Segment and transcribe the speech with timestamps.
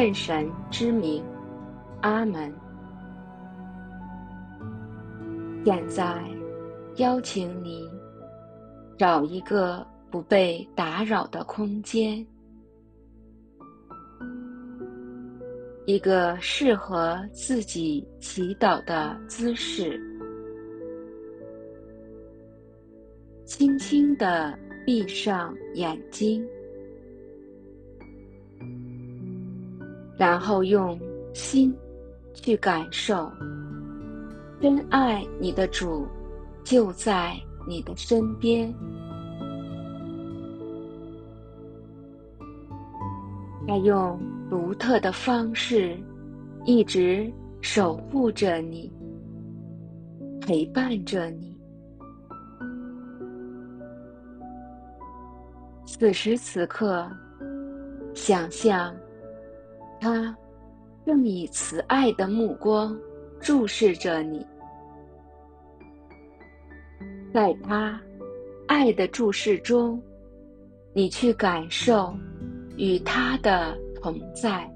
[0.00, 1.22] 圣神之名，
[2.00, 2.50] 阿门。
[5.62, 6.24] 现在，
[6.96, 7.86] 邀请你
[8.96, 12.26] 找一个不被打扰的空间，
[15.84, 20.00] 一个适合自己祈祷的姿势，
[23.44, 26.42] 轻轻地闭上眼睛，
[30.20, 31.00] 然后用
[31.32, 31.74] 心
[32.34, 33.32] 去感受。
[34.60, 36.06] 真爱你的主
[36.62, 37.34] 就在
[37.66, 38.70] 你的身边，
[43.66, 45.96] 他用独特的方式
[46.66, 48.92] 一直守护着你，
[50.38, 51.58] 陪伴着你。
[55.86, 57.10] 此时此刻，
[58.14, 58.94] 想象
[60.00, 60.34] 他
[61.04, 62.98] 正以慈爱的目光
[63.40, 64.44] 注视着你。
[67.32, 68.00] 在他
[68.66, 70.02] 爱的注视中，
[70.92, 72.12] 你去感受
[72.76, 74.68] 与他的同在。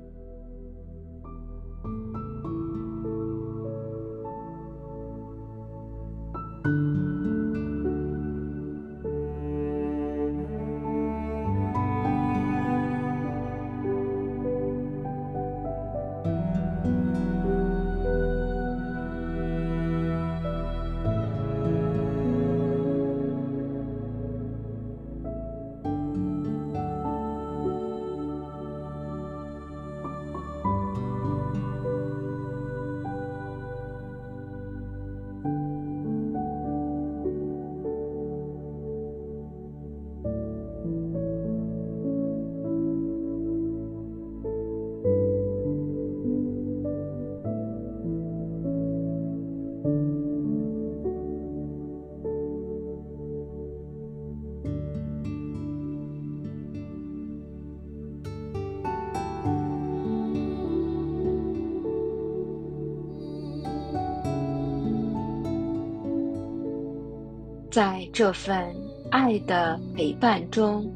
[67.75, 68.73] 在这份
[69.11, 70.89] 爱的陪伴中，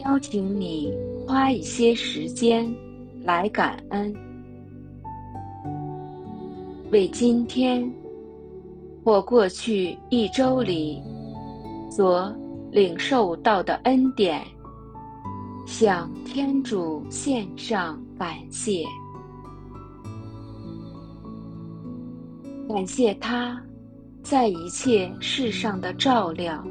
[0.00, 0.92] 邀请你
[1.24, 2.68] 花一些时间
[3.22, 4.12] 来感恩，
[6.90, 7.88] 为今天
[9.04, 11.00] 或过去一周里
[11.88, 12.34] 所
[12.72, 14.42] 领受到的恩典，
[15.64, 18.82] 向天主献上感谢，
[22.68, 23.64] 感谢他。
[24.24, 26.66] 在一切世上的照料，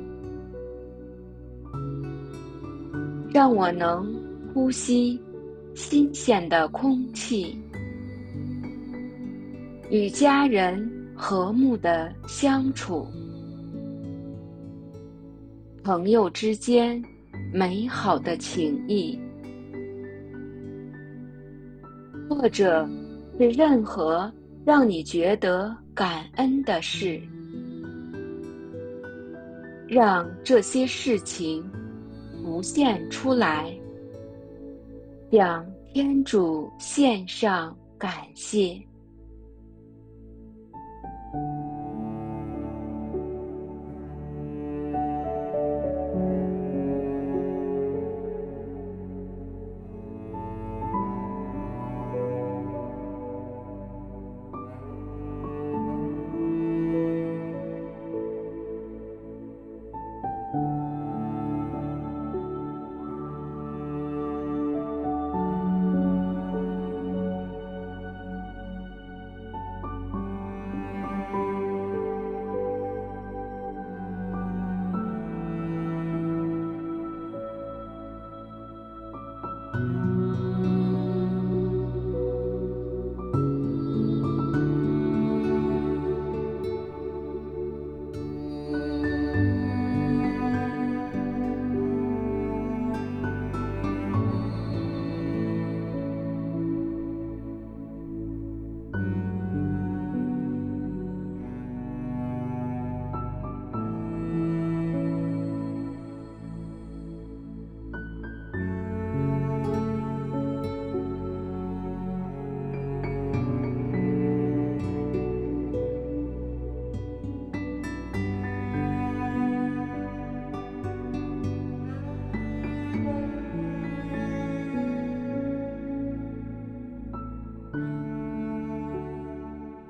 [3.31, 4.11] 让我能
[4.51, 5.21] 呼吸
[5.75, 7.55] 新鲜的空气，
[9.91, 13.07] 与家人和睦的相处，
[15.83, 16.99] 朋友之间
[17.53, 19.17] 美好的情谊，
[22.27, 22.89] 或者
[23.37, 24.33] 是任何
[24.65, 27.21] 让你觉得感恩的事。
[29.93, 31.63] 让这些事情
[32.41, 33.71] 浮现出来，
[35.31, 38.81] 向天主献上感谢。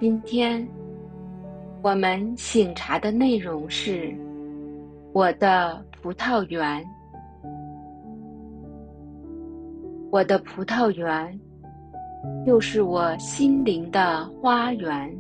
[0.04, 0.68] 今天
[1.82, 4.14] 我们醒茶的内容是
[5.14, 6.86] 我的葡萄园。
[10.12, 11.40] 我的葡萄园，
[12.46, 15.18] 就是我心灵的花园。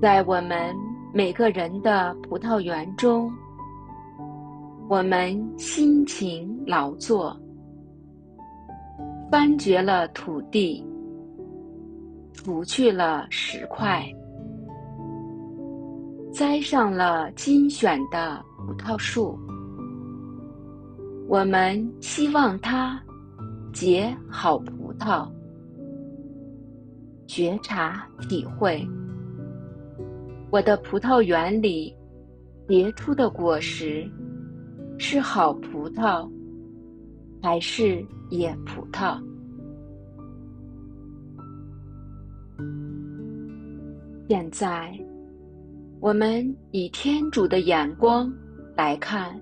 [0.00, 0.72] 在我们
[1.12, 3.28] 每个人的葡萄园中，
[4.88, 7.36] 我们辛勤劳作，
[9.28, 10.86] 翻掘了土地，
[12.38, 14.06] 除去了石块，
[16.32, 19.36] 栽上了精选的葡萄树。
[21.26, 23.02] 我们希望它
[23.72, 25.28] 结好葡萄，
[27.26, 28.86] 觉察体会，
[30.52, 31.92] 我的葡萄园里
[32.68, 34.08] 结出的果实
[34.96, 36.30] 是好葡萄，
[37.42, 39.20] 还是野葡萄？
[44.28, 44.92] 现在，
[46.00, 48.30] 我们以天主的眼光
[48.76, 49.34] 来看。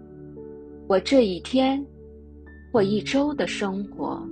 [0.87, 1.85] 我这一天
[2.73, 4.25] 或一周的生活，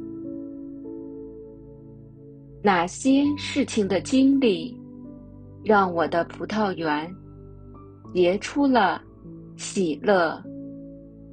[2.62, 4.78] 哪些事情的经历，
[5.64, 7.12] 让我的葡萄园
[8.14, 9.02] 结出了
[9.56, 10.40] 喜乐、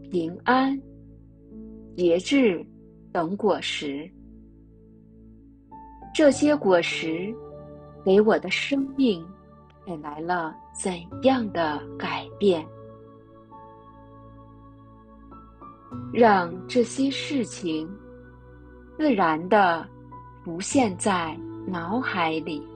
[0.10, 0.76] 平安、
[1.96, 2.66] 节制
[3.12, 4.10] 等果实？
[6.12, 7.32] 这些果实
[8.04, 9.26] 给我的生命
[9.86, 10.94] 带来了怎
[11.24, 12.66] 样的改变？
[16.14, 17.90] 让这些事情
[18.98, 19.86] 自然的
[20.44, 21.38] 浮现在
[21.68, 22.71] 脑海里。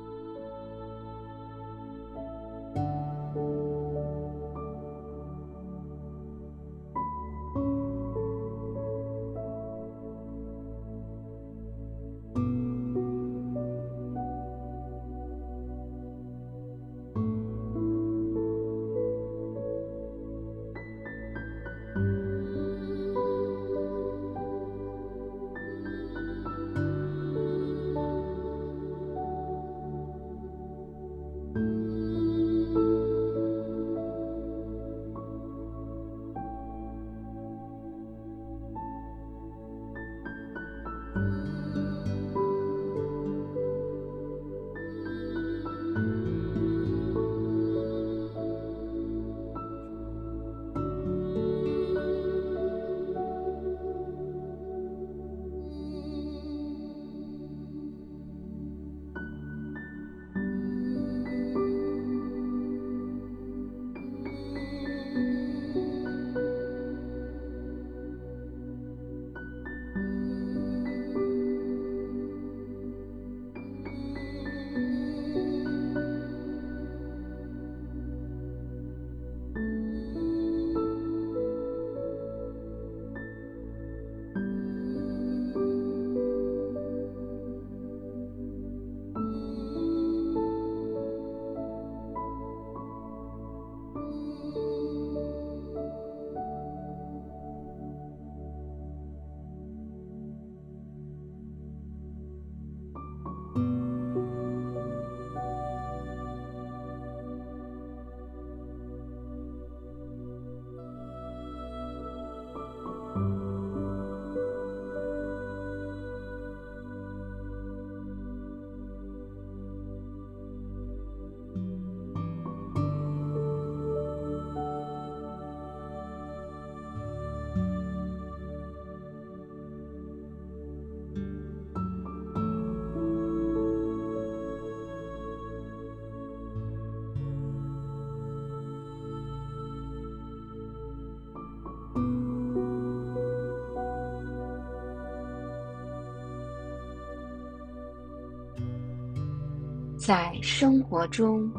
[150.05, 151.51] 在生活中，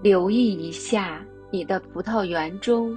[0.00, 2.96] 留意一下你的葡萄园中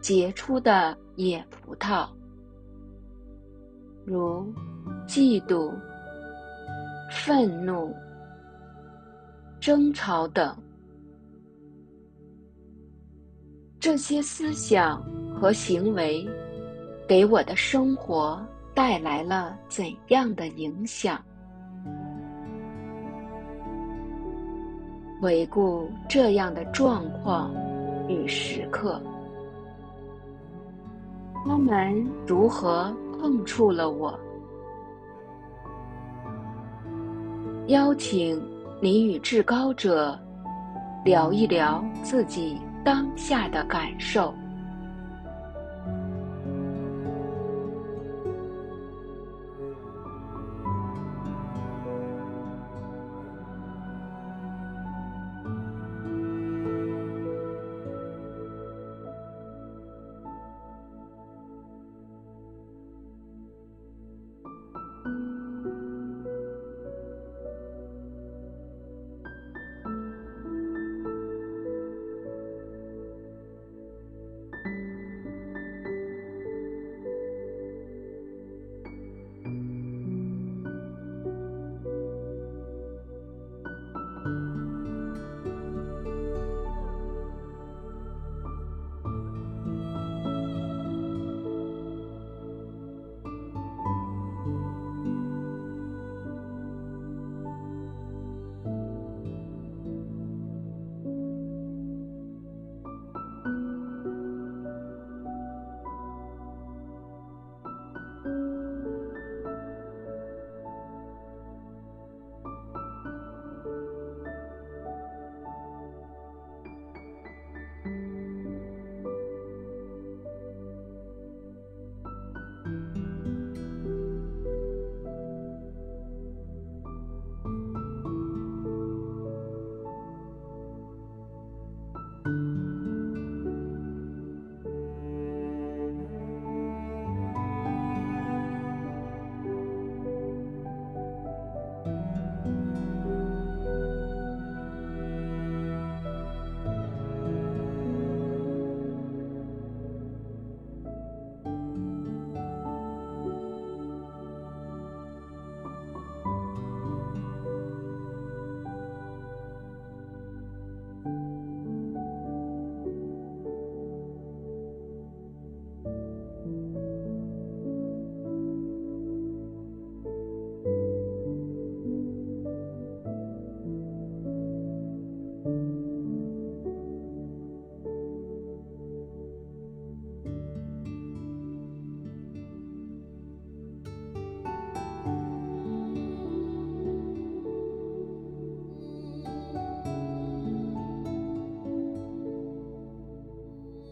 [0.00, 2.08] 结出的野葡萄，
[4.06, 4.50] 如
[5.06, 5.70] 嫉妒、
[7.12, 7.94] 愤怒、
[9.60, 10.56] 争吵等。
[13.78, 15.02] 这些思想
[15.38, 16.26] 和行为
[17.06, 18.42] 给我的生活
[18.74, 21.22] 带来了怎样的影响？
[25.26, 27.52] 回顾这样的状况
[28.06, 29.02] 与时刻，
[31.44, 34.16] 他们如何碰触了我？
[37.66, 38.40] 邀请
[38.80, 40.16] 你与至高者
[41.04, 44.32] 聊一聊自己当下的感受。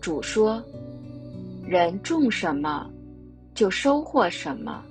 [0.05, 0.63] 主说
[1.65, 2.91] ：“人种什么，
[3.55, 4.85] 就收获什么。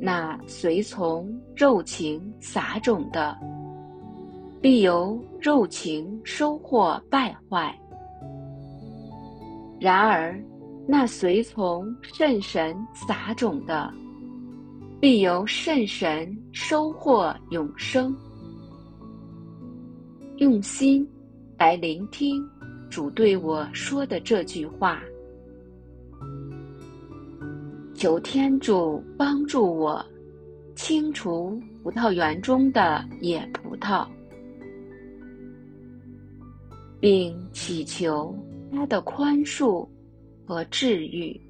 [0.00, 3.36] 那随从肉情撒种的，
[4.62, 7.70] 必由肉情收获败坏；
[9.78, 10.42] 然而，
[10.88, 13.92] 那随从圣神撒种的，
[14.98, 18.16] 必由圣神收获永生。”
[20.40, 21.06] 用心
[21.58, 22.42] 来聆听。
[22.92, 25.02] 主对我说的这句话，
[27.94, 30.04] 求天主帮助我
[30.76, 34.06] 清除葡萄园中的野葡萄，
[37.00, 38.36] 并祈求
[38.70, 39.88] 他的宽恕
[40.46, 41.40] 和治愈。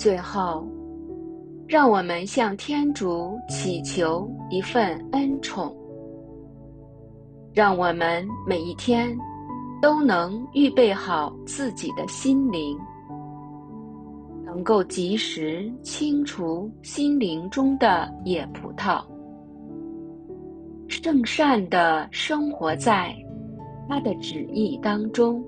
[0.00, 0.66] 最后，
[1.68, 5.76] 让我们向天主祈求一份恩宠，
[7.52, 9.14] 让我们每一天
[9.82, 12.78] 都能预备好自己的心灵，
[14.42, 19.04] 能够及时清除心灵中的野葡萄，
[20.88, 23.14] 圣善地生活在
[23.86, 25.44] 他的旨意当中。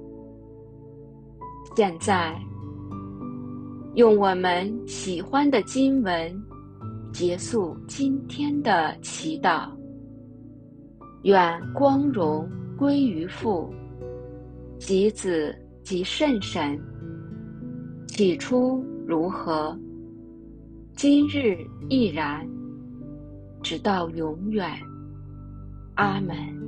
[1.75, 2.39] 现在。
[3.95, 6.43] 用我们喜欢的经文
[7.13, 9.69] 结束今天的祈祷。
[11.25, 13.71] 愿光荣归于父、
[14.79, 16.81] 及子、及圣神。
[18.07, 19.79] 起初如何，
[20.97, 21.59] 今日
[21.91, 22.49] 亦然，
[23.63, 24.71] 直到永远。
[25.97, 26.62] 阿门。